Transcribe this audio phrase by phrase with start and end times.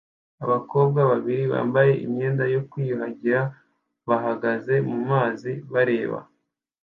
[0.43, 3.41] Abakobwa babiri bambaye imyenda yo kwiyuhagira
[4.07, 6.19] bahagaze mumazi bareba